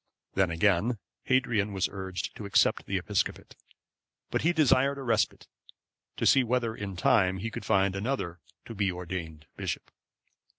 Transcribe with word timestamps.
Then 0.33 0.49
again 0.49 0.97
Hadrian 1.25 1.73
was 1.73 1.87
urged 1.91 2.35
to 2.35 2.47
accept 2.47 2.87
the 2.87 2.97
episcopate; 2.97 3.55
but 4.31 4.41
he 4.41 4.51
desired 4.51 4.97
a 4.97 5.03
respite, 5.03 5.45
to 6.17 6.25
see 6.25 6.43
whether 6.43 6.73
in 6.75 6.95
time 6.95 7.37
he 7.37 7.51
could 7.51 7.65
find 7.65 7.95
another 7.95 8.39
to 8.65 8.73
be 8.73 8.91
ordained 8.91 9.45
bishop. 9.57 9.91